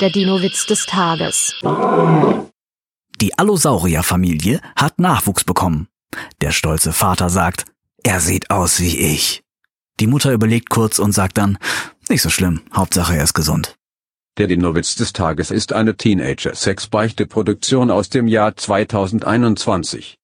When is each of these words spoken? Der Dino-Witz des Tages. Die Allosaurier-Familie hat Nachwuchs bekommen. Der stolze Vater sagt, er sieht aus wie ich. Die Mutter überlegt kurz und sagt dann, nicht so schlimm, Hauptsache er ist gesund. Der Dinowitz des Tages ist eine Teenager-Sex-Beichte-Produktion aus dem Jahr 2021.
Der 0.00 0.10
Dino-Witz 0.10 0.66
des 0.66 0.84
Tages. 0.84 1.54
Die 3.18 3.38
Allosaurier-Familie 3.38 4.60
hat 4.76 4.98
Nachwuchs 4.98 5.44
bekommen. 5.44 5.88
Der 6.42 6.52
stolze 6.52 6.92
Vater 6.92 7.30
sagt, 7.30 7.64
er 8.04 8.20
sieht 8.20 8.50
aus 8.50 8.78
wie 8.78 8.98
ich. 8.98 9.42
Die 9.98 10.06
Mutter 10.06 10.32
überlegt 10.32 10.68
kurz 10.68 10.98
und 10.98 11.12
sagt 11.12 11.38
dann, 11.38 11.56
nicht 12.10 12.20
so 12.20 12.28
schlimm, 12.28 12.60
Hauptsache 12.74 13.16
er 13.16 13.24
ist 13.24 13.32
gesund. 13.32 13.76
Der 14.36 14.48
Dinowitz 14.48 14.96
des 14.96 15.14
Tages 15.14 15.50
ist 15.50 15.72
eine 15.72 15.96
Teenager-Sex-Beichte-Produktion 15.96 17.90
aus 17.90 18.10
dem 18.10 18.26
Jahr 18.26 18.54
2021. 18.54 20.14